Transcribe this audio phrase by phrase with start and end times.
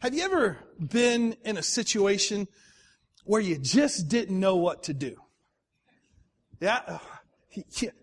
[0.00, 2.46] Have you ever been in a situation
[3.24, 5.16] where you just didn't know what to do?
[6.60, 6.80] Yeah?
[6.86, 6.98] Uh,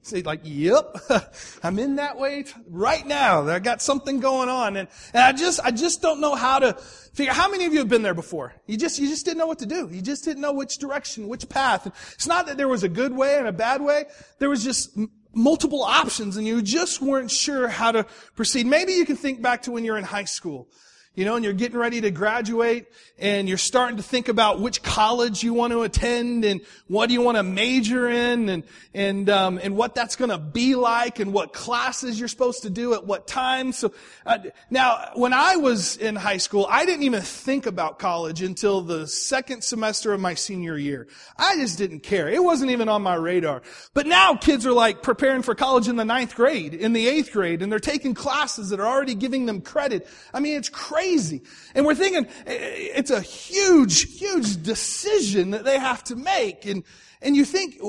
[0.01, 0.97] Say like, yep,
[1.63, 3.47] I'm in that way right now.
[3.47, 6.73] I got something going on and, and I just, I just don't know how to
[6.73, 8.53] figure, how many of you have been there before?
[8.65, 9.87] You just, you just didn't know what to do.
[9.89, 11.87] You just didn't know which direction, which path.
[12.15, 14.05] It's not that there was a good way and a bad way.
[14.39, 14.97] There was just
[15.33, 18.05] multiple options and you just weren't sure how to
[18.35, 18.65] proceed.
[18.65, 20.67] Maybe you can think back to when you're in high school
[21.15, 22.87] you know, and you're getting ready to graduate
[23.17, 27.13] and you're starting to think about which college you want to attend and what do
[27.13, 28.63] you want to major in and,
[28.93, 32.69] and, um, and what that's going to be like and what classes you're supposed to
[32.69, 33.71] do at what time.
[33.71, 33.93] So,
[34.25, 34.39] uh,
[34.69, 39.07] now, when I was in high school, I didn't even think about college until the
[39.07, 41.07] second semester of my senior year.
[41.37, 42.27] I just didn't care.
[42.27, 43.61] It wasn't even on my radar.
[43.93, 47.31] But now kids are like preparing for college in the ninth grade, in the eighth
[47.31, 50.07] grade, and they're taking classes that are already giving them credit.
[50.33, 51.41] I mean, it's crazy crazy.
[51.73, 56.65] And we're thinking eh, eh, it's a huge, huge decision that they have to make.
[56.65, 56.83] And,
[57.21, 57.79] and you think,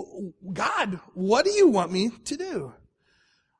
[0.52, 2.72] God, what do you want me to do?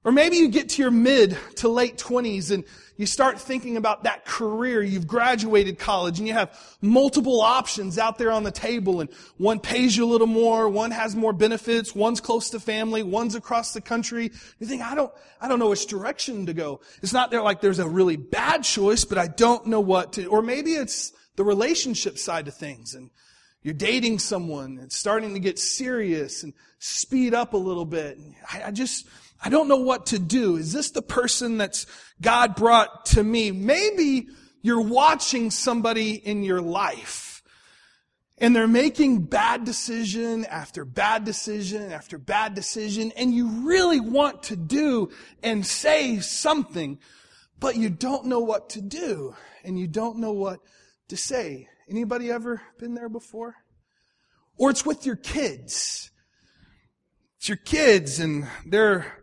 [0.06, 2.62] Or maybe you get to your mid to late 20s and
[2.96, 4.80] you start thinking about that career.
[4.80, 9.58] You've graduated college and you have multiple options out there on the table and one
[9.58, 13.72] pays you a little more, one has more benefits, one's close to family, one's across
[13.72, 14.30] the country.
[14.60, 16.82] You think, I don't, I don't know which direction to go.
[17.02, 20.26] It's not there like there's a really bad choice, but I don't know what to,
[20.26, 23.10] or maybe it's the relationship side of things and
[23.64, 28.20] you're dating someone and starting to get serious and speed up a little bit.
[28.52, 29.08] I, I just,
[29.46, 30.56] I don't know what to do.
[30.56, 31.86] Is this the person that's
[32.20, 33.52] God brought to me?
[33.52, 34.26] Maybe
[34.60, 37.44] you're watching somebody in your life
[38.38, 44.42] and they're making bad decision after bad decision after bad decision and you really want
[44.42, 45.10] to do
[45.44, 46.98] and say something,
[47.60, 50.58] but you don't know what to do and you don't know what
[51.06, 51.68] to say.
[51.88, 53.54] Anybody ever been there before?
[54.56, 56.10] Or it's with your kids.
[57.36, 59.22] It's your kids and they're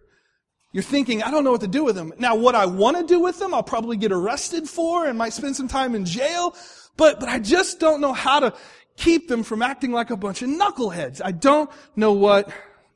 [0.73, 2.13] you're thinking, I don't know what to do with them.
[2.17, 5.33] Now, what I want to do with them, I'll probably get arrested for and might
[5.33, 6.55] spend some time in jail,
[6.97, 8.53] but, but I just don't know how to
[8.97, 11.21] keep them from acting like a bunch of knuckleheads.
[11.23, 12.49] I don't know what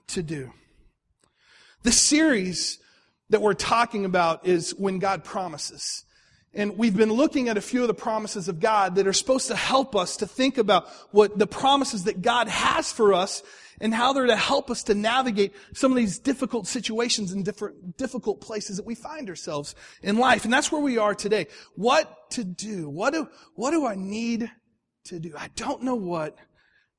[0.07, 0.51] to do.
[1.83, 2.79] The series
[3.29, 6.03] that we're talking about is when God promises.
[6.53, 9.49] And we've been looking at a few of the promises of God that are supposed
[9.49, 13.43] to help us to think about what the promises that God has for us
[13.79, 17.97] and how they're to help us to navigate some of these difficult situations and different,
[17.97, 20.43] difficult places that we find ourselves in life.
[20.43, 21.47] And that's where we are today.
[21.75, 22.89] What to do?
[22.89, 24.51] What do, what do I need
[25.05, 25.33] to do?
[25.37, 26.37] I don't know what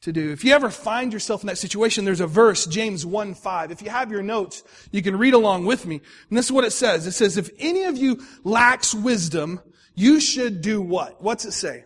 [0.02, 0.30] to do.
[0.30, 3.70] If you ever find yourself in that situation, there's a verse, James 1 5.
[3.72, 4.62] If you have your notes,
[4.92, 6.00] you can read along with me.
[6.28, 7.06] And this is what it says.
[7.06, 9.60] It says, if any of you lacks wisdom,
[9.94, 11.20] you should do what?
[11.20, 11.84] What's it say?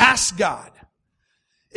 [0.00, 0.72] Ask God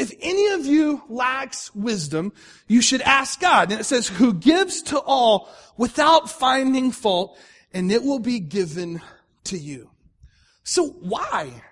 [0.02, 2.34] if any of you lacks wisdom,
[2.68, 3.72] you should ask God.
[3.72, 5.48] And it says, who gives to all
[5.78, 7.38] without finding fault,
[7.74, 9.02] and it will be given
[9.46, 9.90] to you.
[10.64, 11.64] So why?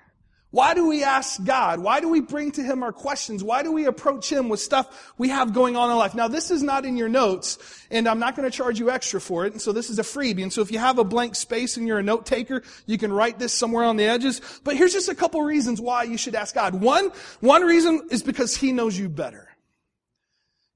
[0.52, 1.80] Why do we ask God?
[1.80, 3.44] Why do we bring to Him our questions?
[3.44, 6.16] Why do we approach Him with stuff we have going on in life?
[6.16, 7.60] Now, this is not in your notes,
[7.92, 10.04] and I'm not going to charge you extra for it, and so this is a
[10.04, 10.42] freebie.
[10.42, 13.14] And so if you have a blank space and you're a note taker, you can
[13.14, 14.42] write this somewhere on the edges.
[14.64, 16.74] But here's just a couple reasons why you should ask God.
[16.74, 17.12] One,
[17.42, 19.50] one reason is because He knows you better.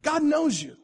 [0.03, 0.75] God knows you.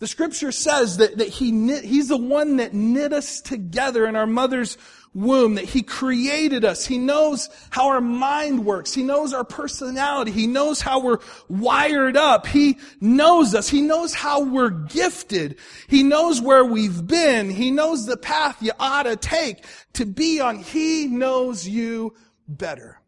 [0.00, 4.14] The scripture says that, that he knit, He's the one that knit us together in
[4.14, 4.78] our mother's
[5.14, 6.86] womb, that He created us.
[6.86, 8.94] He knows how our mind works.
[8.94, 10.30] He knows our personality.
[10.30, 12.46] He knows how we're wired up.
[12.46, 13.68] He knows us.
[13.68, 15.58] He knows how we're gifted.
[15.88, 17.50] He knows where we've been.
[17.50, 19.64] He knows the path you ought to take
[19.94, 20.58] to be on.
[20.58, 22.14] He knows you
[22.46, 23.00] better.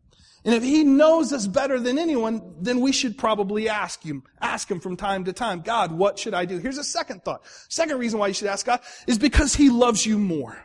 [0.45, 4.71] And if he knows us better than anyone, then we should probably ask him, ask
[4.71, 6.57] him from time to time, God, what should I do?
[6.59, 7.43] Here's a second thought.
[7.69, 10.65] Second reason why you should ask God is because he loves you more.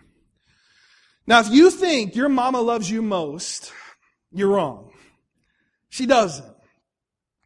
[1.27, 3.71] Now, if you think your mama loves you most,
[4.31, 4.91] you're wrong.
[5.89, 6.53] She doesn't.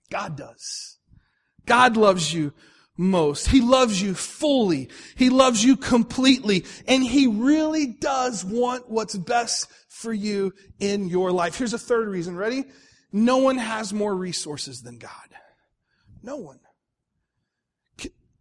[0.09, 0.97] God does.
[1.65, 2.53] God loves you
[2.97, 3.47] most.
[3.47, 4.89] He loves you fully.
[5.15, 6.65] He loves you completely.
[6.87, 11.57] And He really does want what's best for you in your life.
[11.57, 12.35] Here's a third reason.
[12.35, 12.65] Ready?
[13.11, 15.11] No one has more resources than God.
[16.21, 16.59] No one.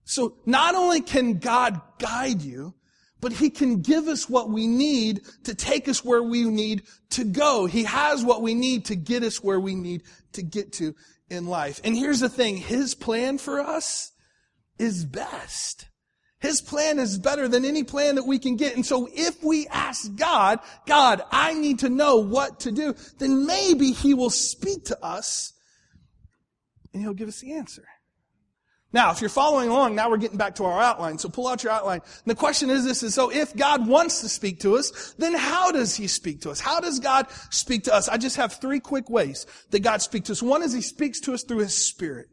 [0.04, 2.74] So not only can God guide you,
[3.20, 7.24] but he can give us what we need to take us where we need to
[7.24, 7.66] go.
[7.66, 10.94] He has what we need to get us where we need to get to
[11.28, 11.80] in life.
[11.84, 14.12] And here's the thing, his plan for us
[14.78, 15.88] is best.
[16.40, 18.76] His plan is better than any plan that we can get.
[18.76, 23.44] And so if we ask God, God, I need to know what to do, then
[23.44, 25.52] maybe He will speak to us
[26.92, 27.84] and He'll give us the answer.
[28.90, 31.18] Now, if you're following along, now we're getting back to our outline.
[31.18, 32.00] So pull out your outline.
[32.00, 35.34] And the question is this, is so if God wants to speak to us, then
[35.34, 36.58] how does He speak to us?
[36.58, 38.08] How does God speak to us?
[38.08, 40.42] I just have three quick ways that God speaks to us.
[40.42, 42.28] One is He speaks to us through His Spirit.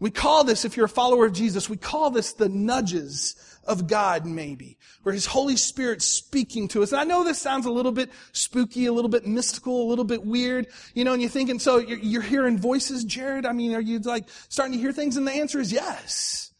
[0.00, 3.36] We call this, if you're a follower of Jesus, we call this the nudges
[3.68, 6.92] of God, maybe, where His Holy Spirit speaking to us.
[6.92, 10.04] And I know this sounds a little bit spooky, a little bit mystical, a little
[10.04, 13.46] bit weird, you know, and you're thinking, so you're, you're hearing voices, Jared?
[13.46, 15.16] I mean, are you like starting to hear things?
[15.16, 16.50] And the answer is yes.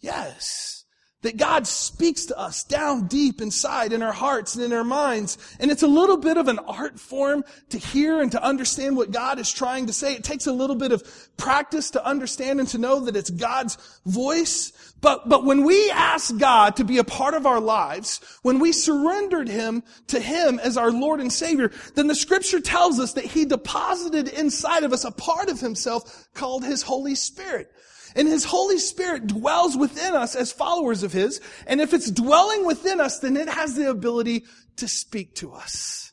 [0.00, 0.79] Yes.
[1.22, 5.36] That God speaks to us down deep inside in our hearts and in our minds.
[5.60, 9.10] And it's a little bit of an art form to hear and to understand what
[9.10, 10.14] God is trying to say.
[10.14, 11.02] It takes a little bit of
[11.36, 13.76] practice to understand and to know that it's God's
[14.06, 14.72] voice.
[15.02, 18.72] But, but when we ask God to be a part of our lives, when we
[18.72, 23.24] surrendered Him to Him as our Lord and Savior, then the scripture tells us that
[23.24, 27.70] He deposited inside of us a part of Himself called His Holy Spirit.
[28.16, 31.40] And His Holy Spirit dwells within us as followers of His.
[31.66, 34.44] And if it's dwelling within us, then it has the ability
[34.76, 36.12] to speak to us.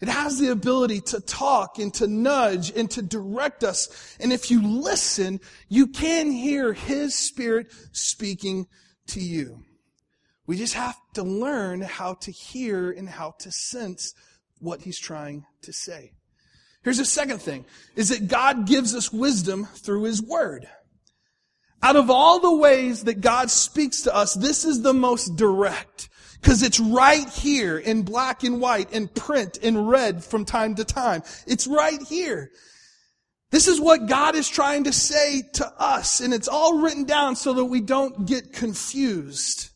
[0.00, 4.16] It has the ability to talk and to nudge and to direct us.
[4.20, 8.66] And if you listen, you can hear His Spirit speaking
[9.08, 9.62] to you.
[10.46, 14.14] We just have to learn how to hear and how to sense
[14.58, 16.12] what He's trying to say.
[16.82, 17.64] Here's the second thing,
[17.96, 20.66] is that God gives us wisdom through His Word.
[21.84, 26.08] Out of all the ways that God speaks to us, this is the most direct.
[26.40, 30.84] Cause it's right here in black and white in print in red from time to
[30.86, 31.22] time.
[31.46, 32.50] It's right here.
[33.50, 37.36] This is what God is trying to say to us and it's all written down
[37.36, 39.68] so that we don't get confused.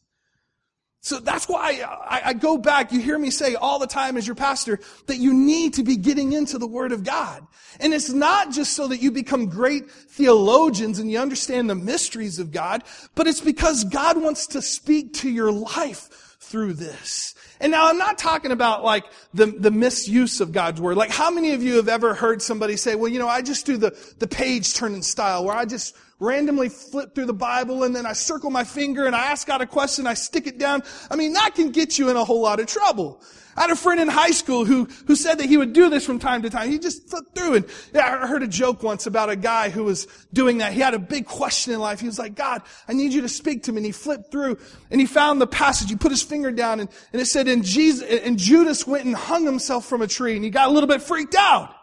[1.08, 2.93] So that's why I, I, go back.
[2.93, 5.96] You hear me say all the time as your pastor that you need to be
[5.96, 7.46] getting into the Word of God.
[7.81, 12.38] And it's not just so that you become great theologians and you understand the mysteries
[12.38, 12.84] of God,
[13.14, 17.34] but it's because God wants to speak to your life through this.
[17.58, 20.99] And now I'm not talking about like the, the misuse of God's Word.
[20.99, 23.64] Like how many of you have ever heard somebody say, well, you know, I just
[23.64, 27.94] do the, the page turning style where I just randomly flip through the Bible and
[27.94, 30.82] then I circle my finger and I ask God a question, I stick it down.
[31.11, 33.23] I mean, that can get you in a whole lot of trouble.
[33.56, 36.06] I had a friend in high school who, who said that he would do this
[36.06, 36.70] from time to time.
[36.70, 39.85] He just flipped through and yeah, I heard a joke once about a guy who
[39.85, 40.73] was doing that.
[40.73, 42.00] He had a big question in life.
[42.00, 43.79] He was like, God, I need you to speak to me.
[43.79, 44.59] And he flipped through
[44.91, 45.88] and he found the passage.
[45.88, 49.15] He put his finger down and, and it said, and Jesus, and Judas went and
[49.15, 51.75] hung himself from a tree and he got a little bit freaked out.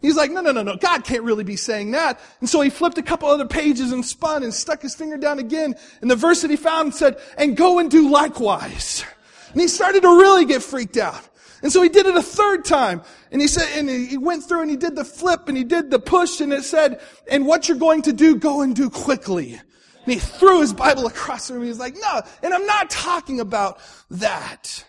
[0.00, 0.76] He's like, no, no, no, no.
[0.76, 2.18] God can't really be saying that.
[2.40, 5.38] And so he flipped a couple other pages and spun and stuck his finger down
[5.38, 5.74] again.
[6.00, 9.04] And the verse that he found said, and go and do likewise.
[9.52, 11.28] And he started to really get freaked out.
[11.62, 13.02] And so he did it a third time.
[13.30, 15.90] And he said, and he went through and he did the flip and he did
[15.90, 17.00] the push and it said,
[17.30, 19.60] and what you're going to do, go and do quickly.
[20.04, 21.64] And he threw his Bible across the room.
[21.64, 22.22] He's like, no.
[22.42, 23.78] And I'm not talking about
[24.10, 24.84] that.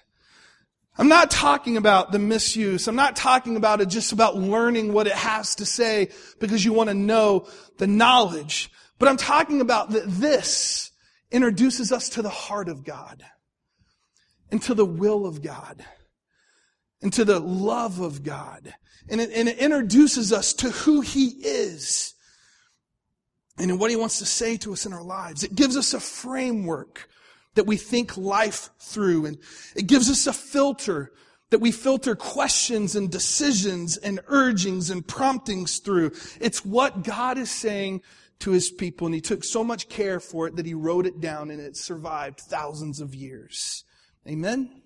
[0.98, 2.88] I'm not talking about the misuse.
[2.88, 6.10] I'm not talking about it just about learning what it has to say
[6.40, 7.48] because you want to know
[7.78, 8.70] the knowledge.
[9.00, 10.92] But I'm talking about that this
[11.32, 13.24] introduces us to the heart of God
[14.52, 15.84] and to the will of God
[17.02, 18.74] and to the love of God.
[19.10, 22.14] And it, and it introduces us to who He is
[23.58, 25.44] and what He wants to say to us in our lives.
[25.44, 27.10] It gives us a framework
[27.56, 29.26] that we think life through.
[29.26, 29.38] And
[29.76, 31.12] it gives us a filter
[31.50, 36.12] that we filter questions and decisions and urgings and promptings through.
[36.40, 38.02] It's what God is saying
[38.40, 39.06] to his people.
[39.06, 41.76] And he took so much care for it that he wrote it down and it
[41.76, 43.84] survived thousands of years.
[44.28, 44.82] Amen.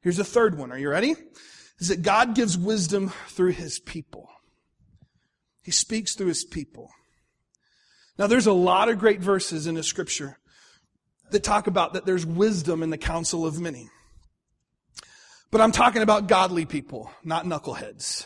[0.00, 0.72] Here's a third one.
[0.72, 1.14] Are you ready?
[1.78, 4.28] Is that God gives wisdom through his people.
[5.62, 6.90] He speaks through his people.
[8.18, 10.38] Now there's a lot of great verses in the scripture
[11.32, 13.88] that talk about that there's wisdom in the counsel of many.
[15.50, 18.24] But I'm talking about godly people, not knuckleheads,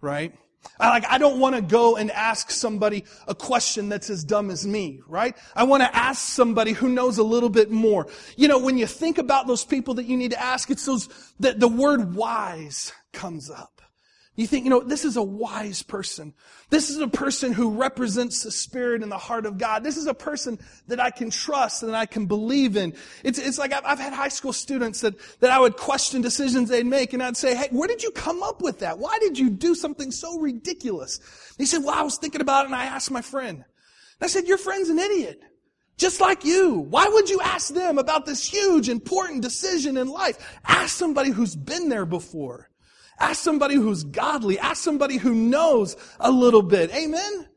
[0.00, 0.32] right?
[0.78, 4.50] I, like, I don't want to go and ask somebody a question that's as dumb
[4.50, 5.36] as me, right?
[5.54, 8.06] I want to ask somebody who knows a little bit more.
[8.36, 11.08] You know, when you think about those people that you need to ask, it's those,
[11.40, 13.73] that the word wise comes up.
[14.36, 16.34] You think, you know, this is a wise person.
[16.68, 19.84] This is a person who represents the Spirit and the heart of God.
[19.84, 22.94] This is a person that I can trust and I can believe in.
[23.22, 26.68] It's, it's like I've, I've had high school students that, that I would question decisions
[26.68, 28.98] they'd make and I'd say, hey, where did you come up with that?
[28.98, 31.18] Why did you do something so ridiculous?
[31.18, 33.58] And he said, well, I was thinking about it and I asked my friend.
[33.58, 33.64] And
[34.20, 35.40] I said, your friend's an idiot.
[35.96, 36.78] Just like you.
[36.78, 40.58] Why would you ask them about this huge, important decision in life?
[40.66, 42.68] Ask somebody who's been there before.
[43.18, 44.58] Ask somebody who's godly.
[44.58, 46.94] Ask somebody who knows a little bit.
[46.94, 47.48] Amen?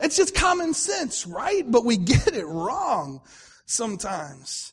[0.00, 1.68] It's just common sense, right?
[1.68, 3.20] But we get it wrong
[3.66, 4.72] sometimes.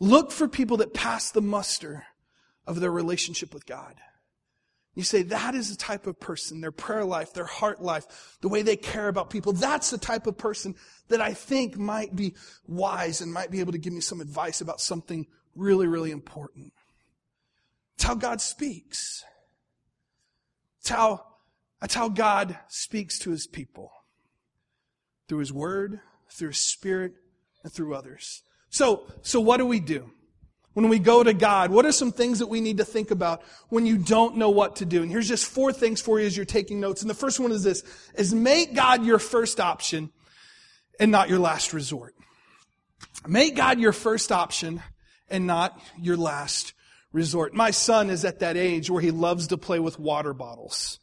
[0.00, 2.04] Look for people that pass the muster
[2.66, 3.94] of their relationship with God.
[4.94, 8.48] You say, that is the type of person, their prayer life, their heart life, the
[8.48, 9.52] way they care about people.
[9.54, 10.74] That's the type of person
[11.08, 12.34] that I think might be
[12.66, 16.74] wise and might be able to give me some advice about something really, really important.
[17.94, 19.24] It's how God speaks.
[20.82, 21.24] It's how,
[21.80, 23.92] that's how God speaks to his people.
[25.28, 27.12] Through his word, through his spirit,
[27.62, 28.42] and through others.
[28.68, 30.10] So, so what do we do?
[30.72, 33.42] When we go to God, what are some things that we need to think about
[33.68, 35.02] when you don't know what to do?
[35.02, 37.00] And here's just four things for you as you're taking notes.
[37.00, 37.84] And the first one is this,
[38.16, 40.10] is make God your first option
[40.98, 42.16] and not your last resort.
[43.24, 44.82] Make God your first option
[45.30, 46.72] and not your last
[47.12, 47.54] resort.
[47.54, 50.98] My son is at that age where he loves to play with water bottles.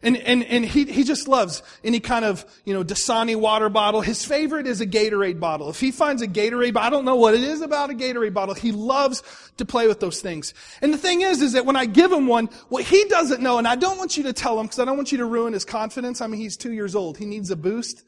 [0.00, 4.00] And, and, and he, he just loves any kind of, you know, Dasani water bottle.
[4.00, 5.70] His favorite is a Gatorade bottle.
[5.70, 8.32] If he finds a Gatorade, bottle, I don't know what it is about a Gatorade
[8.32, 8.54] bottle.
[8.54, 9.24] He loves
[9.56, 10.54] to play with those things.
[10.80, 13.58] And the thing is, is that when I give him one, what he doesn't know,
[13.58, 15.52] and I don't want you to tell him because I don't want you to ruin
[15.52, 16.20] his confidence.
[16.20, 17.18] I mean, he's two years old.
[17.18, 18.04] He needs a boost.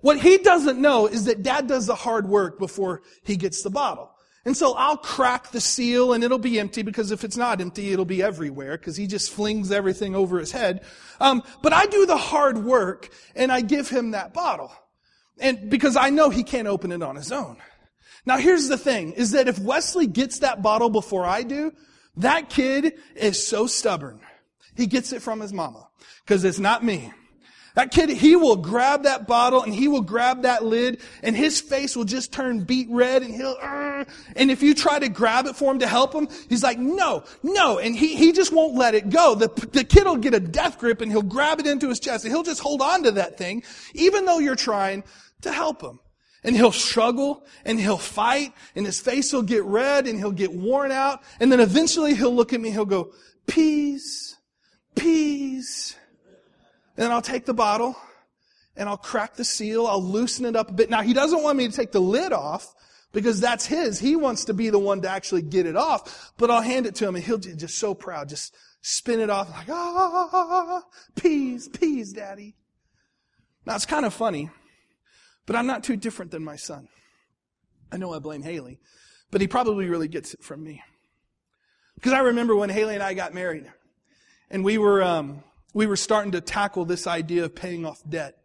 [0.00, 3.70] What he doesn't know is that dad does the hard work before he gets the
[3.70, 4.10] bottle.
[4.46, 7.92] And so I'll crack the seal and it'll be empty because if it's not empty,
[7.92, 10.84] it'll be everywhere because he just flings everything over his head.
[11.18, 14.70] Um, but I do the hard work and I give him that bottle.
[15.38, 17.56] And because I know he can't open it on his own.
[18.24, 21.72] Now here's the thing, is that if Wesley gets that bottle before I do,
[22.18, 24.20] that kid is so stubborn.
[24.76, 25.88] He gets it from his mama.
[26.24, 27.12] Cause it's not me.
[27.76, 31.60] That kid, he will grab that bottle and he will grab that lid and his
[31.60, 34.04] face will just turn beet red and he'll, uh,
[34.34, 37.22] and if you try to grab it for him to help him, he's like, no,
[37.42, 37.78] no.
[37.78, 39.34] And he, he just won't let it go.
[39.34, 42.24] The, the kid will get a death grip and he'll grab it into his chest
[42.24, 45.04] and he'll just hold on to that thing, even though you're trying
[45.42, 46.00] to help him.
[46.44, 50.50] And he'll struggle and he'll fight and his face will get red and he'll get
[50.50, 51.22] worn out.
[51.40, 53.12] And then eventually he'll look at me and he'll go,
[53.46, 54.34] peas,
[54.94, 55.94] peas.
[56.96, 57.96] And then I'll take the bottle
[58.76, 59.86] and I'll crack the seal.
[59.86, 60.90] I'll loosen it up a bit.
[60.90, 62.74] Now he doesn't want me to take the lid off
[63.12, 63.98] because that's his.
[63.98, 66.32] He wants to be the one to actually get it off.
[66.36, 69.50] But I'll hand it to him and he'll just so proud, just spin it off
[69.50, 70.82] like, ah,
[71.16, 72.56] peas, peas, daddy.
[73.66, 74.48] Now it's kind of funny,
[75.44, 76.88] but I'm not too different than my son.
[77.90, 78.78] I know I blame Haley,
[79.30, 80.82] but he probably really gets it from me.
[81.96, 83.70] Because I remember when Haley and I got married
[84.50, 85.42] and we were, um,
[85.76, 88.38] we were starting to tackle this idea of paying off debt.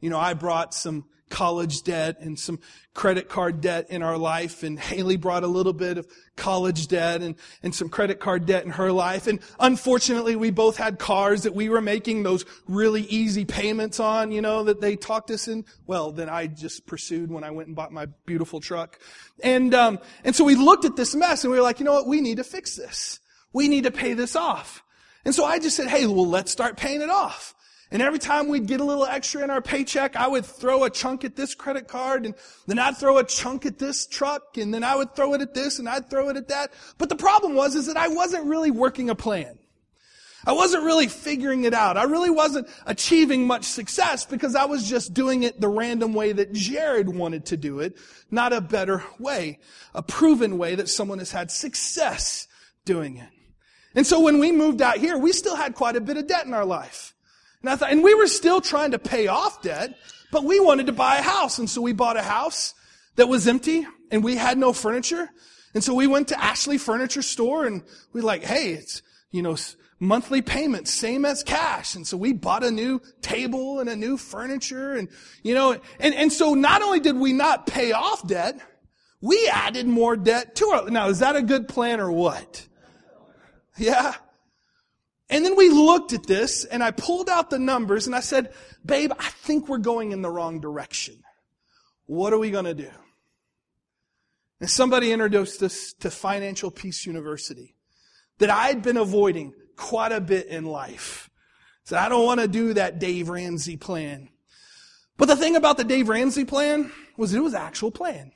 [0.00, 2.58] You know, I brought some college debt and some
[2.94, 7.20] credit card debt in our life and Haley brought a little bit of college debt
[7.20, 9.26] and, and some credit card debt in her life.
[9.26, 14.32] And unfortunately, we both had cars that we were making those really easy payments on,
[14.32, 15.66] you know, that they talked us in.
[15.86, 18.98] Well, then I just pursued when I went and bought my beautiful truck.
[19.44, 21.92] And, um, and so we looked at this mess and we were like, you know
[21.92, 22.06] what?
[22.06, 23.20] We need to fix this.
[23.52, 24.82] We need to pay this off.
[25.24, 27.54] And so I just said, hey, well, let's start paying it off.
[27.92, 30.90] And every time we'd get a little extra in our paycheck, I would throw a
[30.90, 32.34] chunk at this credit card and
[32.68, 35.54] then I'd throw a chunk at this truck and then I would throw it at
[35.54, 36.72] this and I'd throw it at that.
[36.98, 39.58] But the problem was is that I wasn't really working a plan.
[40.46, 41.96] I wasn't really figuring it out.
[41.96, 46.32] I really wasn't achieving much success because I was just doing it the random way
[46.32, 47.96] that Jared wanted to do it,
[48.30, 49.58] not a better way,
[49.94, 52.46] a proven way that someone has had success
[52.84, 53.28] doing it.
[53.94, 56.46] And so when we moved out here, we still had quite a bit of debt
[56.46, 57.14] in our life.
[57.60, 59.96] And I thought, and we were still trying to pay off debt,
[60.30, 61.58] but we wanted to buy a house.
[61.58, 62.74] And so we bought a house
[63.16, 65.28] that was empty and we had no furniture.
[65.74, 67.82] And so we went to Ashley Furniture Store and
[68.12, 69.56] we like, hey, it's, you know,
[69.98, 71.94] monthly payments, same as cash.
[71.94, 75.08] And so we bought a new table and a new furniture and,
[75.42, 78.58] you know, and, and so not only did we not pay off debt,
[79.20, 82.66] we added more debt to our, now is that a good plan or what?
[83.80, 84.14] Yeah.
[85.30, 88.52] And then we looked at this and I pulled out the numbers and I said,
[88.84, 91.22] babe, I think we're going in the wrong direction.
[92.04, 92.90] What are we going to do?
[94.60, 97.74] And somebody introduced us to Financial Peace University
[98.38, 101.30] that I had been avoiding quite a bit in life.
[101.84, 104.28] So I don't want to do that Dave Ramsey plan.
[105.16, 108.32] But the thing about the Dave Ramsey plan was it was actual plan.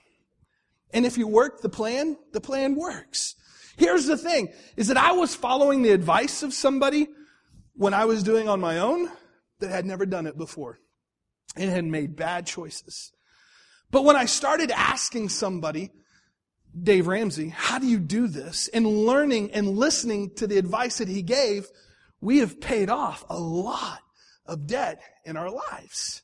[0.92, 3.34] And if you work the plan, the plan works.
[3.76, 7.08] Here's the thing, is that I was following the advice of somebody
[7.74, 9.08] when I was doing on my own
[9.60, 10.78] that had never done it before
[11.56, 13.12] and had made bad choices.
[13.90, 15.90] But when I started asking somebody,
[16.80, 18.68] Dave Ramsey, how do you do this?
[18.68, 21.68] And learning and listening to the advice that he gave,
[22.20, 24.00] we have paid off a lot
[24.46, 26.22] of debt in our lives.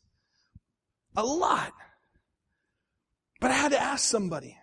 [1.16, 1.72] A lot.
[3.40, 4.56] But I had to ask somebody.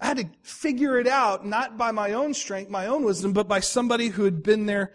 [0.00, 3.48] I had to figure it out, not by my own strength, my own wisdom, but
[3.48, 4.92] by somebody who had been there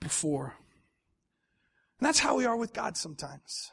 [0.00, 0.54] before.
[1.98, 3.70] And that's how we are with God sometimes.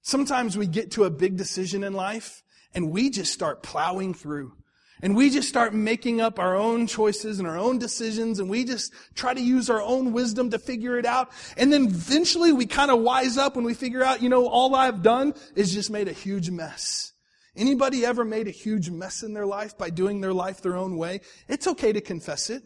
[0.00, 2.42] Sometimes we get to a big decision in life
[2.74, 4.52] and we just start plowing through.
[5.00, 8.64] And we just start making up our own choices and our own decisions and we
[8.64, 11.30] just try to use our own wisdom to figure it out.
[11.56, 14.74] And then eventually we kind of wise up when we figure out, you know, all
[14.74, 17.11] I've done is just made a huge mess.
[17.54, 20.96] Anybody ever made a huge mess in their life by doing their life their own
[20.96, 21.20] way?
[21.48, 22.62] It's okay to confess it.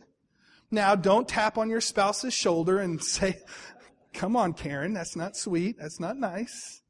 [0.70, 3.40] Now, don't tap on your spouse's shoulder and say,
[4.12, 5.76] come on, Karen, that's not sweet.
[5.78, 6.82] That's not nice.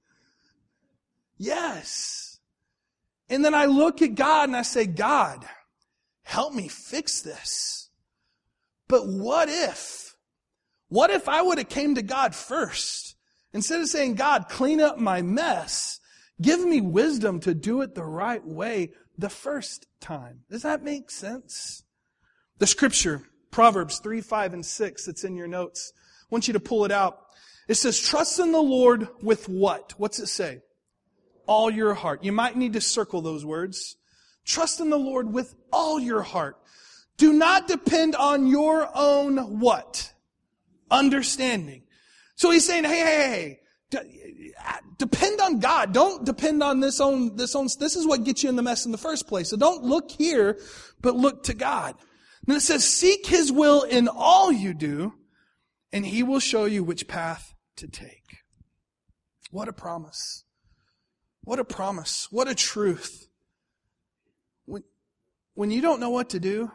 [1.38, 2.38] Yes.
[3.28, 5.44] And then I look at God and I say, God,
[6.22, 7.90] help me fix this.
[8.88, 10.14] But what if,
[10.88, 13.16] what if I would have came to God first?
[13.52, 15.98] Instead of saying, God, clean up my mess,
[16.40, 20.40] give me wisdom to do it the right way the first time.
[20.50, 21.82] Does that make sense?
[22.58, 25.92] The scripture, Proverbs 3, 5, and 6, that's in your notes.
[26.22, 27.20] I want you to pull it out.
[27.68, 29.94] It says, trust in the Lord with what?
[29.96, 30.60] What's it say?
[31.46, 32.24] all your heart.
[32.24, 33.96] You might need to circle those words.
[34.44, 36.58] Trust in the Lord with all your heart.
[37.16, 40.12] Do not depend on your own what?
[40.90, 41.82] Understanding.
[42.34, 43.60] So he's saying, hey, hey, hey,
[43.94, 44.00] Uh,
[44.98, 45.92] depend on God.
[45.92, 48.84] Don't depend on this own, this own, this is what gets you in the mess
[48.84, 49.50] in the first place.
[49.50, 50.58] So don't look here,
[51.00, 51.94] but look to God.
[52.46, 55.14] And it says, seek his will in all you do,
[55.92, 58.38] and he will show you which path to take.
[59.50, 60.44] What a promise.
[61.42, 62.26] What a promise.
[62.30, 63.28] What a truth.
[64.64, 64.82] When,
[65.54, 66.72] when you don't know what to do,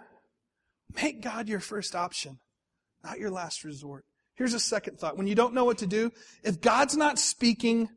[0.95, 2.39] make God your first option,
[3.03, 4.05] not your last resort.
[4.41, 5.19] Here's a second thought.
[5.19, 6.11] When you don't know what to do,
[6.43, 7.89] if God's not speaking,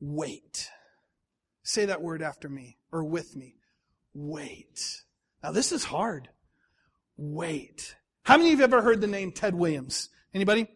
[0.00, 0.68] wait.
[1.62, 3.54] Say that word after me or with me.
[4.14, 5.04] Wait.
[5.44, 6.28] Now this is hard.
[7.16, 7.94] Wait.
[8.24, 10.08] How many of you have ever heard the name Ted Williams?
[10.34, 10.66] Anybody?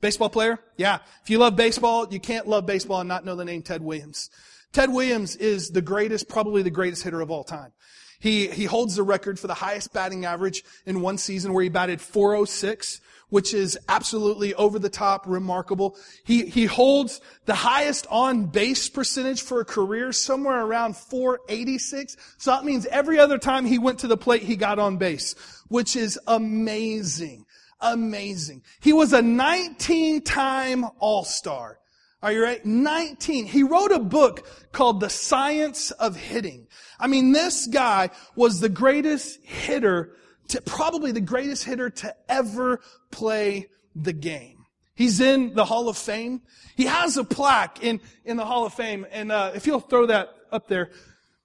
[0.00, 0.58] Baseball player?
[0.78, 1.00] Yeah.
[1.22, 4.30] If you love baseball, you can't love baseball and not know the name Ted Williams.
[4.72, 7.72] Ted Williams is the greatest, probably the greatest hitter of all time.
[8.18, 11.68] He, he holds the record for the highest batting average in one season where he
[11.68, 13.00] batted 406,
[13.32, 15.96] which is absolutely over the top remarkable.
[16.22, 22.18] He, he holds the highest on base percentage for a career somewhere around 486.
[22.36, 25.34] So that means every other time he went to the plate, he got on base,
[25.68, 27.46] which is amazing.
[27.80, 28.64] Amazing.
[28.80, 31.78] He was a 19 time All-Star.
[32.22, 32.60] Are you ready?
[32.64, 33.46] 19.
[33.46, 36.66] He wrote a book called The Science of Hitting.
[37.00, 40.16] I mean, this guy was the greatest hitter
[40.52, 44.64] to, probably the greatest hitter to ever play the game.
[44.94, 46.42] He's in the Hall of Fame.
[46.76, 49.06] He has a plaque in, in the Hall of Fame.
[49.10, 50.90] And, uh, if you'll throw that up there,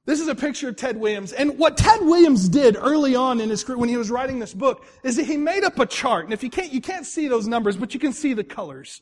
[0.06, 1.34] this is a picture of Ted Williams.
[1.34, 4.54] And what Ted Williams did early on in his career, when he was writing this
[4.54, 6.24] book, is that he made up a chart.
[6.24, 9.02] And if you can't, you can't see those numbers, but you can see the colors.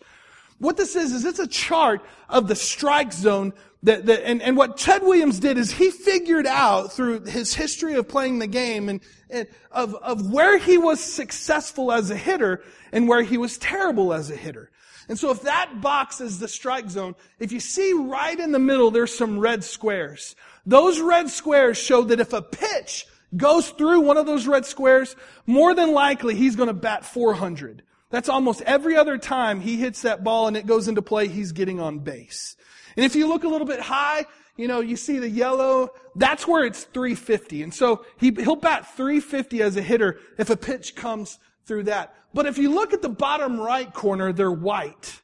[0.57, 3.53] What this is, is it's a chart of the strike zone
[3.85, 7.95] that, that and, and what Ted Williams did is he figured out through his history
[7.95, 12.63] of playing the game and, and of, of where he was successful as a hitter
[12.91, 14.71] and where he was terrible as a hitter.
[15.07, 18.59] And so if that box is the strike zone, if you see right in the
[18.59, 20.35] middle, there's some red squares.
[20.65, 23.05] Those red squares show that if a pitch
[23.37, 27.83] goes through one of those red squares, more than likely he's going to bat 400.
[28.09, 31.51] That's almost every other time he hits that ball and it goes into play, he's
[31.51, 32.55] getting on base.
[32.95, 34.25] And if you look a little bit high,
[34.57, 37.63] you know, you see the yellow, that's where it's 350.
[37.63, 42.15] And so he, he'll bat 350 as a hitter if a pitch comes through that.
[42.33, 45.21] But if you look at the bottom right corner, they're white.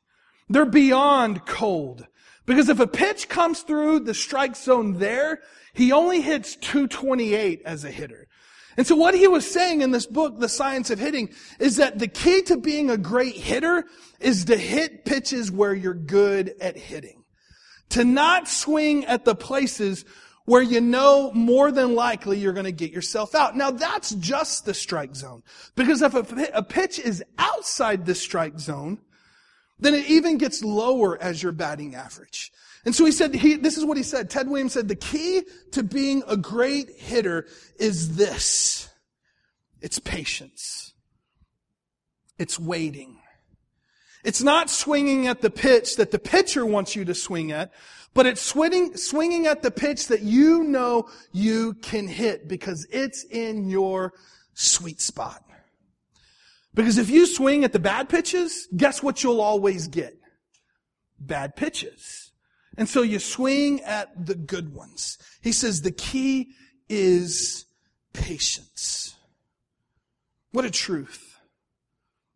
[0.50, 2.06] They're beyond cold.
[2.46, 5.42] Because if a pitch comes through the strike zone there,
[5.74, 8.28] he only hits 228 as a hitter.
[8.78, 11.30] And so what he was saying in this book, The Science of Hitting,
[11.60, 13.86] is that the key to being a great hitter
[14.20, 17.21] is to hit pitches where you're good at hitting.
[17.92, 20.06] To not swing at the places
[20.46, 23.56] where you know more than likely you're going to get yourself out.
[23.56, 25.44] Now that's just the strike zone.
[25.76, 29.00] Because if a, pitch is outside the strike zone,
[29.80, 32.52] then it even gets lower as your batting average.
[32.86, 34.30] And so he said, he, this is what he said.
[34.30, 37.46] Ted Williams said, the key to being a great hitter
[37.80, 38.90] is this.
[39.80, 40.94] It's patience.
[42.40, 43.21] It's waiting.
[44.24, 47.72] It's not swinging at the pitch that the pitcher wants you to swing at,
[48.14, 53.24] but it's swinging, swinging at the pitch that you know you can hit because it's
[53.24, 54.14] in your
[54.54, 55.44] sweet spot.
[56.74, 60.18] Because if you swing at the bad pitches, guess what you'll always get?
[61.20, 62.32] Bad pitches.
[62.78, 65.18] And so you swing at the good ones.
[65.42, 66.52] He says the key
[66.88, 67.66] is
[68.14, 69.16] patience.
[70.52, 71.31] What a truth.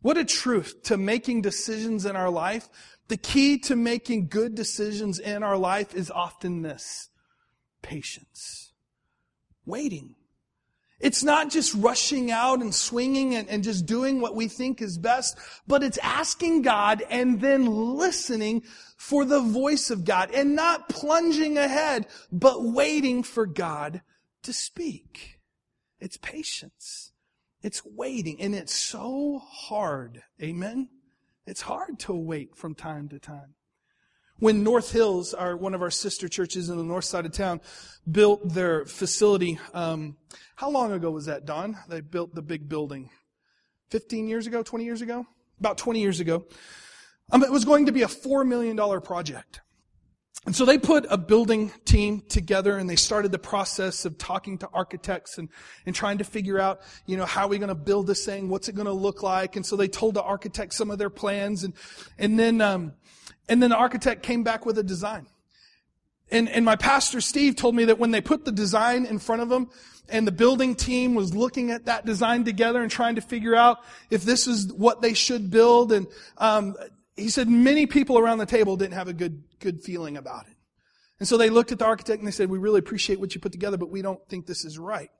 [0.06, 2.68] What a truth to making decisions in our life.
[3.08, 7.08] The key to making good decisions in our life is often this.
[7.82, 8.72] Patience.
[9.64, 10.14] Waiting.
[11.00, 14.96] It's not just rushing out and swinging and, and, just doing what we think is
[14.96, 18.62] best, but it's asking God and then listening
[18.96, 24.02] for the voice of God and not plunging ahead, but waiting for God
[24.44, 25.40] to speak.
[25.98, 27.10] It's patience.
[27.66, 30.22] It's waiting and it's so hard.
[30.40, 30.88] Amen.
[31.48, 33.56] It's hard to wait from time to time.
[34.38, 37.60] When North Hills, our, one of our sister churches in the north side of town,
[38.08, 40.16] built their facility, um,
[40.54, 41.76] how long ago was that, Don?
[41.88, 43.10] They built the big building.
[43.90, 45.26] 15 years ago, 20 years ago?
[45.58, 46.46] About 20 years ago.
[47.32, 49.60] Um, it was going to be a $4 million project.
[50.46, 54.58] And so they put a building team together and they started the process of talking
[54.58, 55.48] to architects and,
[55.84, 58.48] and trying to figure out, you know, how are we going to build this thing?
[58.48, 59.56] What's it going to look like?
[59.56, 61.74] And so they told the architect some of their plans and,
[62.16, 62.92] and then, um,
[63.48, 65.26] and then the architect came back with a design.
[66.30, 69.42] And, and my pastor Steve told me that when they put the design in front
[69.42, 69.68] of them
[70.08, 73.78] and the building team was looking at that design together and trying to figure out
[74.10, 76.06] if this is what they should build and,
[76.38, 76.76] um,
[77.16, 80.56] he said many people around the table didn't have a good, good feeling about it.
[81.18, 83.40] And so they looked at the architect and they said, we really appreciate what you
[83.40, 85.10] put together, but we don't think this is right.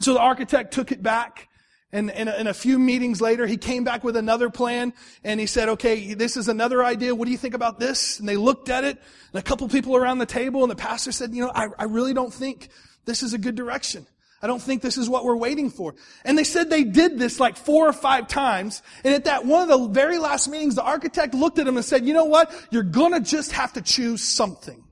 [0.00, 1.48] So the architect took it back
[1.92, 5.46] and, and, and, a few meetings later, he came back with another plan and he
[5.46, 7.14] said, okay, this is another idea.
[7.14, 8.18] What do you think about this?
[8.18, 9.00] And they looked at it
[9.32, 11.84] and a couple people around the table and the pastor said, you know, I, I
[11.84, 12.68] really don't think
[13.04, 14.08] this is a good direction.
[14.44, 15.94] I don't think this is what we're waiting for.
[16.22, 18.82] And they said they did this like four or five times.
[19.02, 21.84] And at that one of the very last meetings, the architect looked at him and
[21.84, 22.54] said, you know what?
[22.70, 24.84] You're gonna just have to choose something.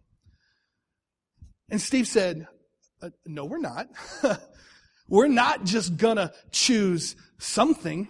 [1.69, 2.49] And Steve said,
[3.03, 3.88] uh, no, we're not.
[5.09, 8.09] We're not just gonna choose something.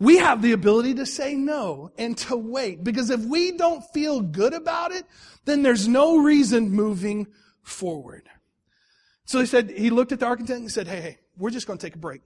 [0.00, 2.82] We have the ability to say no and to wait.
[2.82, 5.04] Because if we don't feel good about it,
[5.44, 7.28] then there's no reason moving
[7.62, 8.28] forward.
[9.32, 11.78] So he said, he looked at the architect and said, hey, hey, we're just going
[11.78, 12.20] to take a break.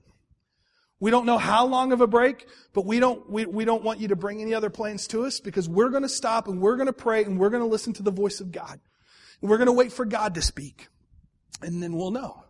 [0.99, 4.01] We don't know how long of a break, but we don't, we, we don't want
[4.01, 6.75] you to bring any other plans to us because we're going to stop and we're
[6.75, 8.81] going to pray and we're going to listen to the voice of God.
[9.39, 10.89] And we're going to wait for God to speak.
[11.61, 12.43] And then we'll know.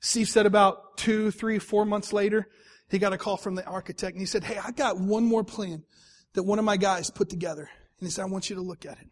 [0.00, 2.48] Steve said about two, three, four months later,
[2.88, 5.44] he got a call from the architect and he said, Hey, I got one more
[5.44, 5.84] plan
[6.32, 7.68] that one of my guys put together.
[8.00, 9.08] And he said, I want you to look at it.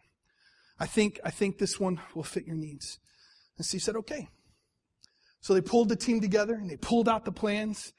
[0.79, 2.97] I think, I think this one will fit your needs.
[3.59, 4.29] And Steve said, okay.
[5.41, 7.93] So they pulled the team together and they pulled out the plans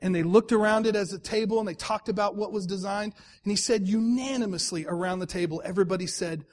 [0.00, 3.14] and they looked around it as a table and they talked about what was designed.
[3.44, 6.44] And he said unanimously around the table, everybody said,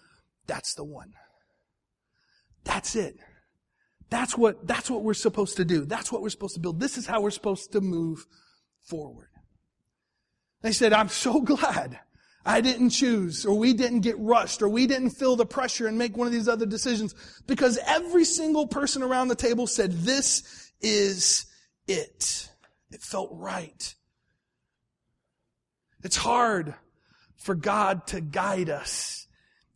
[0.46, 1.14] that's the one.
[2.64, 3.18] That's it.
[4.10, 5.86] That's what, that's what we're supposed to do.
[5.86, 6.80] That's what we're supposed to build.
[6.80, 8.26] This is how we're supposed to move
[8.82, 9.30] forward.
[10.62, 12.00] They said, I'm so glad
[12.46, 15.98] I didn't choose, or we didn't get rushed, or we didn't feel the pressure and
[15.98, 17.14] make one of these other decisions
[17.48, 21.46] because every single person around the table said, this is
[21.88, 22.50] it.
[22.92, 23.94] It felt right.
[26.04, 26.76] It's hard
[27.36, 29.28] for God to guide us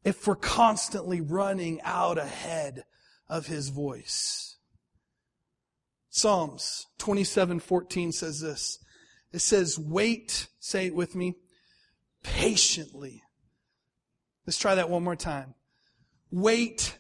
[0.04, 2.86] if we're constantly running out ahead
[3.30, 4.58] of his voice.
[6.10, 8.80] Psalms 27:14 says this.
[9.32, 11.36] It says, "Wait, say it with me,
[12.24, 13.24] patiently."
[14.46, 15.54] Let's try that one more time.
[16.32, 16.98] Wait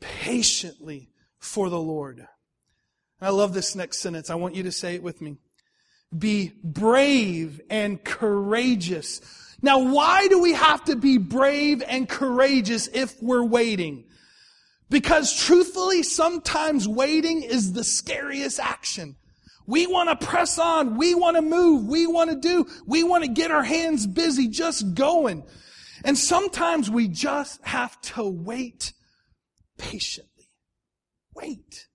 [0.00, 2.26] patiently for the Lord.
[3.20, 4.30] I love this next sentence.
[4.30, 5.36] I want you to say it with me.
[6.16, 9.20] Be brave and courageous.
[9.62, 14.04] Now, why do we have to be brave and courageous if we're waiting?
[14.90, 19.16] Because truthfully, sometimes waiting is the scariest action.
[19.66, 20.96] We want to press on.
[20.96, 21.86] We want to move.
[21.86, 22.66] We want to do.
[22.86, 25.44] We want to get our hands busy just going.
[26.04, 28.92] And sometimes we just have to wait
[29.78, 30.50] patiently.
[31.34, 31.88] Wait.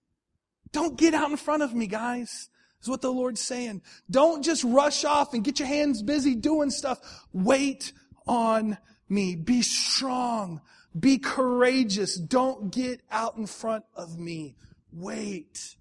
[0.71, 2.49] Don't get out in front of me, guys.
[2.81, 3.81] Is what the Lord's saying.
[4.09, 6.99] Don't just rush off and get your hands busy doing stuff.
[7.33, 7.91] Wait
[8.27, 8.77] on
[9.09, 9.35] me.
[9.35, 10.61] Be strong.
[10.97, 12.17] Be courageous.
[12.17, 14.55] Don't get out in front of me.
[14.91, 15.76] Wait.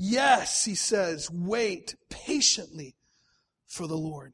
[0.00, 2.94] Yes, he says, wait patiently
[3.66, 4.32] for the Lord.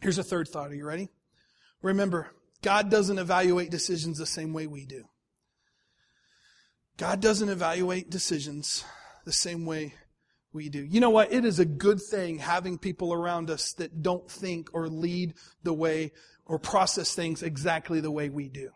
[0.00, 0.70] Here's a third thought.
[0.70, 1.10] Are you ready?
[1.82, 2.30] Remember,
[2.62, 5.04] God doesn't evaluate decisions the same way we do.
[6.96, 8.82] God doesn't evaluate decisions
[9.26, 9.94] the same way
[10.54, 10.82] we do.
[10.82, 11.32] You know what?
[11.32, 15.74] It is a good thing having people around us that don't think or lead the
[15.74, 16.12] way
[16.46, 18.70] or process things exactly the way we do.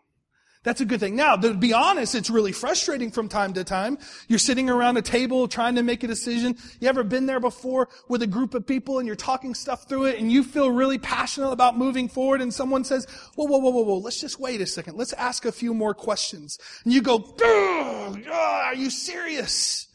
[0.67, 1.15] That's a good thing.
[1.15, 3.97] Now, to be honest, it's really frustrating from time to time.
[4.27, 6.57] You're sitting around a table trying to make a decision.
[6.81, 10.07] You ever been there before with a group of people and you're talking stuff through
[10.07, 13.69] it and you feel really passionate about moving forward and someone says, whoa, whoa, whoa,
[13.69, 14.97] whoa, whoa, let's just wait a second.
[14.97, 16.59] Let's ask a few more questions.
[16.83, 19.86] And you go, ah, are you serious?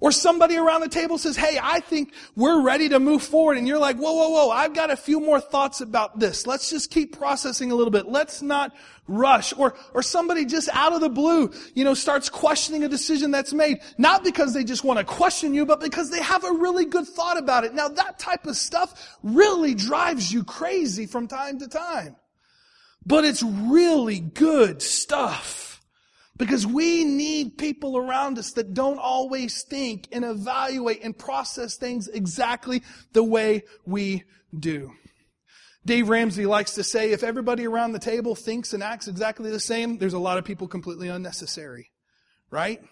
[0.00, 3.56] Or somebody around the table says, hey, I think we're ready to move forward.
[3.56, 6.46] And you're like, whoa, whoa, whoa, I've got a few more thoughts about this.
[6.46, 8.06] Let's just keep processing a little bit.
[8.06, 8.74] Let's not
[9.06, 9.54] rush.
[9.56, 13.52] Or, or somebody just out of the blue, you know, starts questioning a decision that's
[13.52, 13.78] made.
[13.96, 17.06] Not because they just want to question you, but because they have a really good
[17.06, 17.72] thought about it.
[17.72, 22.16] Now that type of stuff really drives you crazy from time to time.
[23.06, 25.63] But it's really good stuff.
[26.36, 32.08] Because we need people around us that don't always think and evaluate and process things
[32.08, 34.24] exactly the way we
[34.56, 34.92] do.
[35.86, 39.60] Dave Ramsey likes to say if everybody around the table thinks and acts exactly the
[39.60, 41.90] same, there's a lot of people completely unnecessary.
[42.50, 42.82] Right?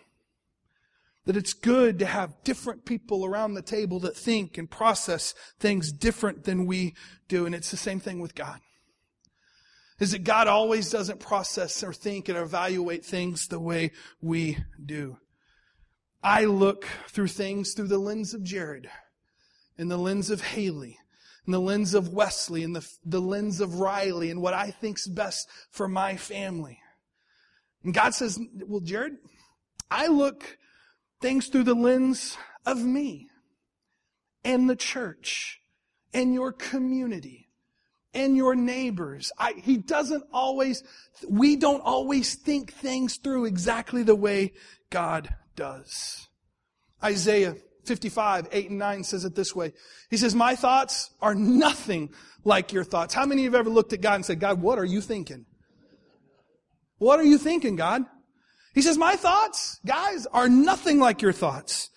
[1.25, 5.91] That it's good to have different people around the table that think and process things
[5.91, 6.95] different than we
[7.29, 7.47] do.
[7.47, 8.61] And it's the same thing with God
[10.03, 15.17] is that God always doesn't process or think and evaluate things the way we do.
[16.25, 18.91] I look through things through the lens of Jared
[19.79, 20.99] and the lens of Haley
[21.47, 25.07] and the lens of Wesley and the, the lens of Riley and what I think's
[25.07, 26.81] best for my family.
[27.85, 29.19] And God says, well, Jared,
[29.89, 30.59] I look
[31.21, 32.37] things through the lens
[32.67, 33.29] of me
[34.43, 35.61] and the church
[36.13, 37.51] and your community
[38.15, 39.33] and your neighbors.
[39.39, 40.83] I, he doesn't always,
[41.29, 44.53] we don't always think things through exactly the way
[44.91, 46.29] God does.
[47.03, 49.73] Isaiah 55, 8 and 9 says it this way.
[50.11, 52.11] He says, my thoughts are nothing
[52.45, 53.15] like your thoughts.
[53.15, 55.01] How many of you have ever looked at God and said, God, what are you
[55.01, 55.47] thinking?
[56.99, 58.05] What are you thinking, God?
[58.75, 61.91] He says, my thoughts, guys, are nothing like your thoughts.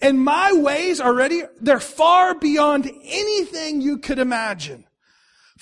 [0.00, 4.84] And my ways already, they're far beyond anything you could imagine.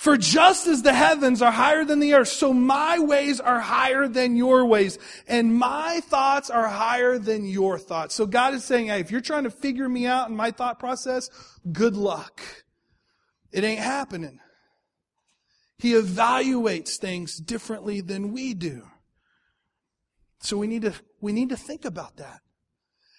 [0.01, 4.07] For just as the heavens are higher than the earth, so my ways are higher
[4.07, 8.15] than your ways, and my thoughts are higher than your thoughts.
[8.15, 10.79] So God is saying, hey, if you're trying to figure me out in my thought
[10.79, 11.29] process,
[11.71, 12.41] good luck.
[13.51, 14.39] It ain't happening.
[15.77, 18.87] He evaluates things differently than we do.
[20.39, 22.39] So we need to, we need to think about that.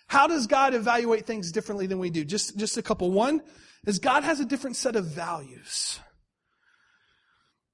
[0.08, 2.24] How does God evaluate things differently than we do?
[2.24, 3.12] Just, just a couple.
[3.12, 3.40] One
[3.86, 6.00] is God has a different set of values.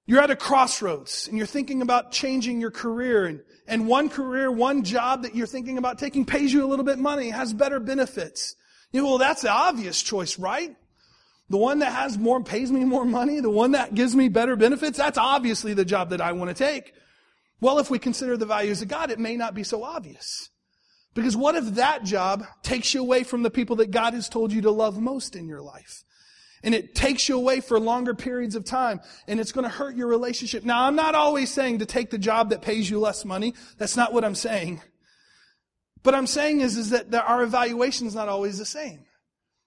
[0.08, 4.50] You're at a crossroads and you're thinking about changing your career and, and one career,
[4.50, 7.78] one job that you're thinking about taking pays you a little bit money, has better
[7.78, 8.56] benefits.
[8.90, 10.74] You know, well, that's the obvious choice, right?
[11.50, 14.56] The one that has more, pays me more money, the one that gives me better
[14.56, 16.94] benefits, that's obviously the job that I want to take.
[17.60, 20.48] Well, if we consider the values of God, it may not be so obvious.
[21.12, 24.54] Because what if that job takes you away from the people that God has told
[24.54, 26.02] you to love most in your life?
[26.62, 29.00] And it takes you away for longer periods of time.
[29.26, 30.64] And it's going to hurt your relationship.
[30.64, 33.54] Now, I'm not always saying to take the job that pays you less money.
[33.76, 34.80] That's not what I'm saying.
[36.02, 39.04] But I'm saying is, is that our evaluation is not always the same.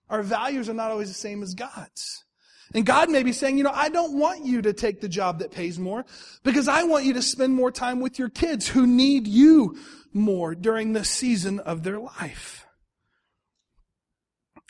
[0.10, 2.26] Our values are not always the same as God's.
[2.74, 5.40] And God may be saying, you know, I don't want you to take the job
[5.40, 6.06] that pays more
[6.44, 9.78] because I want you to spend more time with your kids who need you
[10.14, 12.66] more during the season of their life.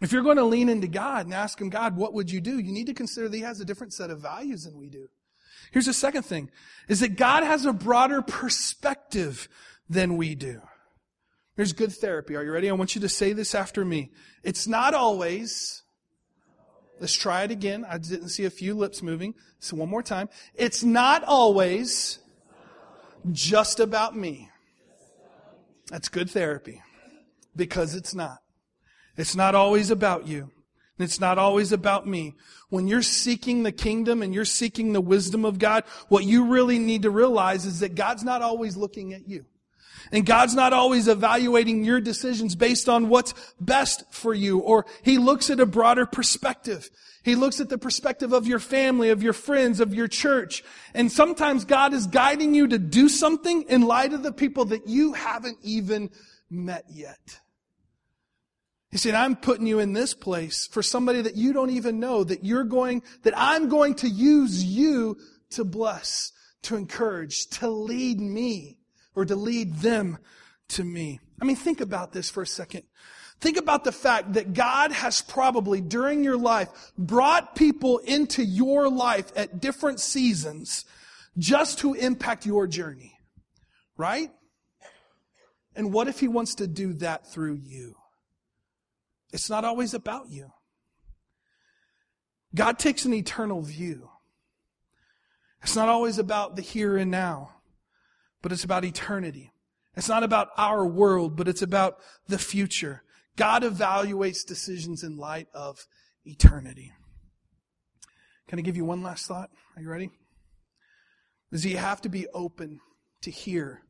[0.01, 2.57] If you're going to lean into God and ask Him, God, what would you do?
[2.59, 5.07] You need to consider that He has a different set of values than we do.
[5.71, 6.49] Here's the second thing,
[6.89, 9.47] is that God has a broader perspective
[9.89, 10.61] than we do.
[11.55, 12.35] Here's good therapy.
[12.35, 12.69] Are you ready?
[12.69, 14.11] I want you to say this after me.
[14.43, 15.83] It's not always,
[16.99, 17.85] let's try it again.
[17.87, 19.35] I didn't see a few lips moving.
[19.59, 20.29] So one more time.
[20.55, 22.19] It's not always
[23.31, 24.49] just about me.
[25.89, 26.81] That's good therapy.
[27.55, 28.40] Because it's not.
[29.17, 30.51] It's not always about you.
[30.99, 32.35] It's not always about me.
[32.69, 36.79] When you're seeking the kingdom and you're seeking the wisdom of God, what you really
[36.79, 39.45] need to realize is that God's not always looking at you.
[40.11, 45.17] And God's not always evaluating your decisions based on what's best for you, or He
[45.17, 46.89] looks at a broader perspective.
[47.23, 50.63] He looks at the perspective of your family, of your friends, of your church.
[50.93, 54.87] And sometimes God is guiding you to do something in light of the people that
[54.87, 56.09] you haven't even
[56.49, 57.39] met yet.
[58.91, 62.25] He said, I'm putting you in this place for somebody that you don't even know
[62.25, 65.17] that you're going, that I'm going to use you
[65.51, 68.79] to bless, to encourage, to lead me,
[69.15, 70.17] or to lead them
[70.69, 71.21] to me.
[71.41, 72.83] I mean, think about this for a second.
[73.39, 78.89] Think about the fact that God has probably during your life brought people into your
[78.89, 80.85] life at different seasons
[81.37, 83.13] just to impact your journey.
[83.97, 84.31] Right?
[85.75, 87.95] And what if he wants to do that through you?
[89.31, 90.51] It's not always about you.
[92.53, 94.09] God takes an eternal view.
[95.63, 97.51] It's not always about the here and now,
[98.41, 99.53] but it's about eternity.
[99.95, 103.03] It's not about our world, but it's about the future.
[103.35, 105.85] God evaluates decisions in light of
[106.25, 106.91] eternity.
[108.47, 109.49] Can I give you one last thought?
[109.75, 110.09] Are you ready?
[111.51, 112.79] Is you have to be open
[113.21, 113.83] to hear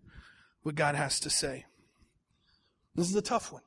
[0.61, 1.65] what God has to say.
[2.95, 3.63] This is a tough one.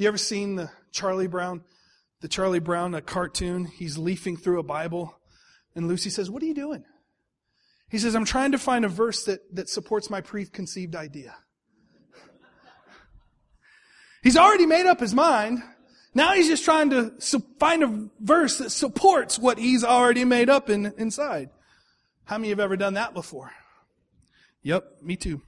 [0.00, 1.62] You ever seen the Charlie Brown,
[2.22, 3.66] the Charlie Brown a cartoon?
[3.66, 5.14] He's leafing through a Bible,
[5.74, 6.86] and Lucy says, "What are you doing?"
[7.90, 11.36] He says, "I'm trying to find a verse that that supports my preconceived idea."
[14.22, 15.62] He's already made up his mind.
[16.14, 17.10] Now he's just trying to
[17.58, 21.50] find a verse that supports what he's already made up in, inside.
[22.24, 23.52] How many have ever done that before?
[24.62, 25.42] Yep, me too.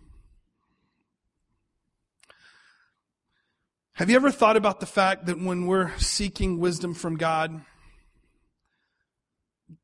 [3.94, 7.60] Have you ever thought about the fact that when we're seeking wisdom from God,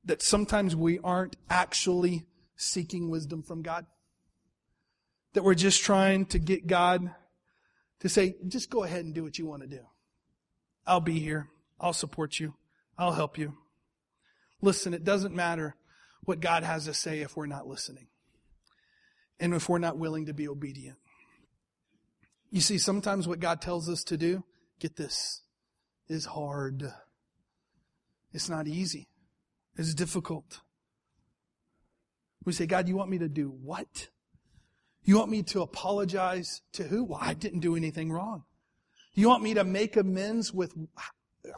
[0.05, 2.25] that sometimes we aren't actually
[2.57, 3.85] seeking wisdom from God?
[5.35, 7.15] That we're just trying to get God
[8.01, 9.83] to say, just go ahead and do what you want to do.
[10.87, 11.49] I'll be here.
[11.79, 12.55] I'll support you.
[12.97, 13.59] I'll help you.
[14.63, 15.77] Listen, it doesn't matter
[16.25, 18.07] what God has to say if we're not listening
[19.39, 20.97] and if we're not willing to be obedient.
[22.51, 24.45] You see, sometimes what God tells us to do,
[24.81, 25.43] get this,
[26.09, 26.91] is hard.
[28.33, 29.09] It's not easy.
[29.77, 30.61] It's difficult.
[32.45, 34.09] We say, God, you want me to do what?
[35.05, 37.05] You want me to apologize to who?
[37.05, 38.45] Well, I didn't do anything wrong.
[39.15, 40.75] You want me to make amends with,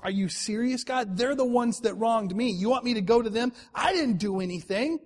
[0.03, 1.17] are you serious, God?
[1.17, 2.51] They're the ones that wronged me.
[2.51, 3.53] You want me to go to them?
[3.75, 4.99] I didn't do anything.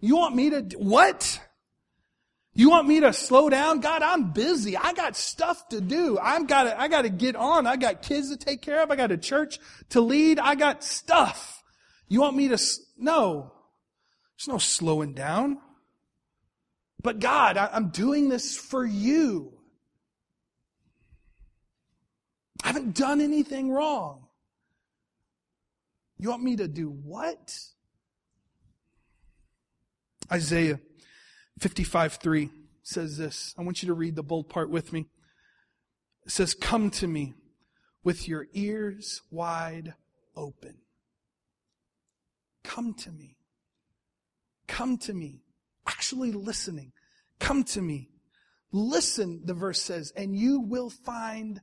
[0.00, 1.40] You want me to, what?
[2.52, 3.80] You want me to slow down?
[3.80, 4.76] God, I'm busy.
[4.76, 6.18] I got stuff to do.
[6.18, 7.66] I've got to, I got to get on.
[7.66, 8.90] I got kids to take care of.
[8.90, 9.58] I got a church
[9.90, 10.38] to lead.
[10.38, 11.62] I got stuff.
[12.08, 12.58] You want me to,
[12.98, 13.52] no.
[14.36, 15.58] There's no slowing down.
[17.02, 19.52] But God, I, I'm doing this for you.
[22.64, 24.26] I haven't done anything wrong.
[26.18, 27.58] You want me to do what?
[30.30, 30.80] Isaiah
[31.60, 32.50] 55 3
[32.82, 33.54] says this.
[33.58, 35.06] I want you to read the bold part with me.
[36.24, 37.34] It says, Come to me
[38.02, 39.94] with your ears wide
[40.36, 40.78] open.
[42.64, 43.36] Come to me.
[44.66, 45.42] Come to me.
[45.86, 46.92] Actually listening.
[47.38, 48.08] Come to me.
[48.72, 51.60] Listen, the verse says, and you will find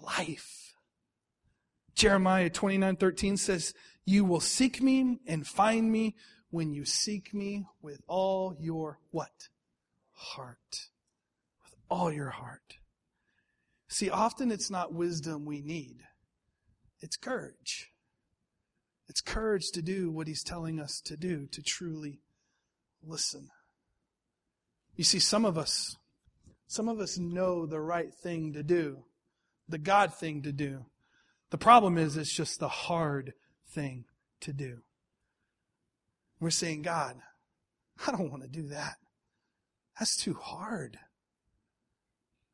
[0.00, 0.74] life.
[1.94, 6.14] Jeremiah 29 13 says, You will seek me and find me
[6.50, 9.48] when you seek me with all your what?
[10.12, 10.88] Heart.
[11.62, 12.78] With all your heart.
[13.88, 15.98] See, often it's not wisdom we need.
[17.00, 17.90] It's courage.
[19.08, 22.20] It's courage to do what he's telling us to do, to truly
[23.02, 23.48] listen.
[24.96, 25.96] You see, some of us,
[26.66, 29.04] some of us know the right thing to do,
[29.68, 30.86] the God thing to do.
[31.50, 33.32] The problem is, it's just the hard
[33.70, 34.04] thing
[34.40, 34.82] to do.
[36.40, 37.16] We're saying, God,
[38.06, 38.96] I don't want to do that.
[39.98, 40.98] That's too hard.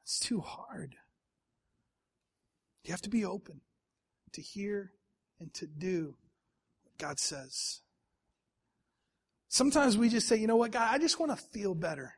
[0.05, 0.97] It's too hard.
[2.85, 3.61] You have to be open
[4.33, 4.93] to hear
[5.41, 6.17] and to do
[6.85, 7.81] what God says.
[9.49, 12.15] Sometimes we just say, you know what, God, I just want to feel better.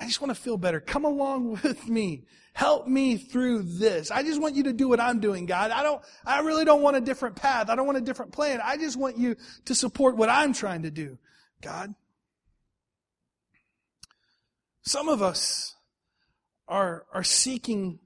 [0.00, 0.80] I just want to feel better.
[0.80, 2.24] Come along with me.
[2.52, 4.10] Help me through this.
[4.10, 5.72] I just want you to do what I'm doing, God.
[5.72, 7.68] I don't, I really don't want a different path.
[7.68, 8.60] I don't want a different plan.
[8.62, 11.18] I just want you to support what I'm trying to do,
[11.60, 11.94] God.
[14.82, 15.74] Some of us
[16.68, 17.98] are, are seeking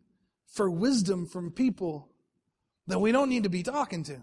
[0.46, 2.08] for wisdom from people
[2.86, 4.22] that we don't need to be talking to.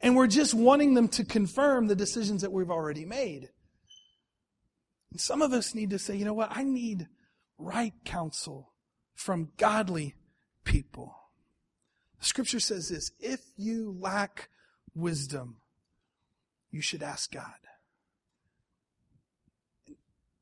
[0.00, 3.50] And we're just wanting them to confirm the decisions that we've already made.
[5.12, 6.56] And some of us need to say, you know what?
[6.56, 7.06] I need
[7.58, 8.72] right counsel
[9.14, 10.14] from godly
[10.64, 11.14] people.
[12.20, 14.48] Scripture says this if you lack
[14.94, 15.58] wisdom,
[16.70, 17.44] you should ask God.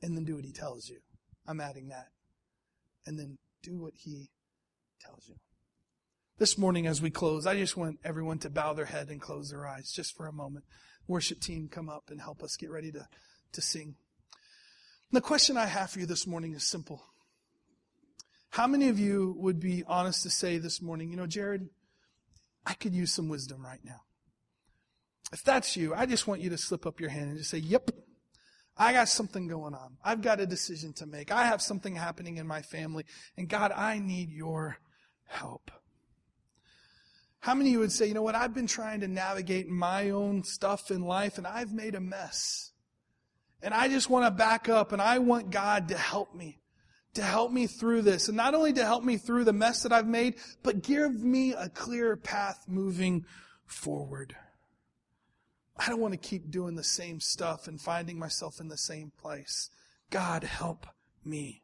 [0.02, 0.98] And then do what he tells you.
[1.48, 2.06] I'm adding that.
[3.06, 4.30] And then do what he
[5.00, 5.34] tells you.
[6.38, 9.50] This morning, as we close, I just want everyone to bow their head and close
[9.50, 10.64] their eyes just for a moment.
[11.08, 13.08] worship team come up and help us get ready to,
[13.52, 13.96] to sing.
[15.12, 17.02] The question I have for you this morning is simple.
[18.50, 21.68] How many of you would be honest to say this morning, you know, Jared,
[22.64, 24.02] I could use some wisdom right now?
[25.32, 27.58] If that's you, I just want you to slip up your hand and just say,
[27.58, 27.90] Yep,
[28.76, 29.96] I got something going on.
[30.04, 31.32] I've got a decision to make.
[31.32, 33.04] I have something happening in my family.
[33.36, 34.78] And God, I need your
[35.26, 35.70] help.
[37.40, 40.10] How many of you would say, you know what, I've been trying to navigate my
[40.10, 42.72] own stuff in life and I've made a mess.
[43.62, 46.60] And I just want to back up and I want God to help me,
[47.14, 48.28] to help me through this.
[48.28, 51.52] And not only to help me through the mess that I've made, but give me
[51.52, 53.24] a clear path moving
[53.66, 54.34] forward.
[55.76, 59.12] I don't want to keep doing the same stuff and finding myself in the same
[59.18, 59.70] place.
[60.10, 60.86] God, help
[61.24, 61.59] me.